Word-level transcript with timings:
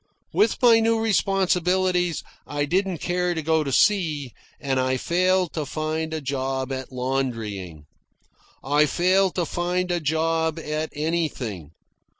With 0.33 0.59
my 0.63 0.79
new 0.79 0.97
responsibilities 0.99 2.23
I 2.47 2.65
didn't 2.65 3.01
dare 3.01 3.35
go 3.35 3.63
to 3.63 3.71
sea, 3.71 4.33
and 4.59 4.79
I 4.79 4.97
failed 4.97 5.53
to 5.53 5.63
find 5.63 6.11
a 6.11 6.19
job 6.19 6.71
at 6.71 6.89
laundrying. 6.91 7.85
I 8.63 8.87
failed 8.87 9.35
to 9.35 9.45
find 9.45 9.91
a 9.91 9.99
job 9.99 10.57
at 10.57 10.89
anything. 10.93 11.73